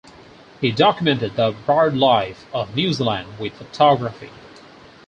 He 0.59 0.71
documented 0.71 1.35
the 1.35 1.51
birdlife 1.51 2.45
of 2.51 2.75
New 2.75 2.91
Zealand 2.91 3.37
with 3.37 3.53
photography. 3.53 4.31